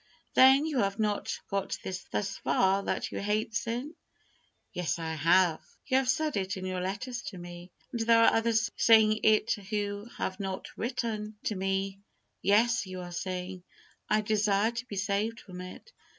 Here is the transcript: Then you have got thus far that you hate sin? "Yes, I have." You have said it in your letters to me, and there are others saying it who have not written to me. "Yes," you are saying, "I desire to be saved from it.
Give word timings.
Then 0.33 0.65
you 0.65 0.79
have 0.79 0.97
got 0.97 1.77
thus 1.83 2.37
far 2.39 2.81
that 2.81 3.11
you 3.11 3.19
hate 3.19 3.53
sin? 3.53 3.93
"Yes, 4.73 4.97
I 4.97 5.13
have." 5.13 5.61
You 5.85 5.97
have 5.97 6.09
said 6.09 6.35
it 6.37 6.57
in 6.57 6.65
your 6.65 6.81
letters 6.81 7.21
to 7.27 7.37
me, 7.37 7.69
and 7.91 7.99
there 7.99 8.17
are 8.23 8.33
others 8.33 8.71
saying 8.75 9.19
it 9.21 9.51
who 9.69 10.05
have 10.17 10.39
not 10.39 10.75
written 10.75 11.37
to 11.43 11.53
me. 11.55 11.99
"Yes," 12.41 12.87
you 12.87 12.99
are 13.01 13.11
saying, 13.11 13.61
"I 14.09 14.21
desire 14.21 14.71
to 14.71 14.85
be 14.87 14.95
saved 14.95 15.39
from 15.39 15.61
it. 15.61 15.91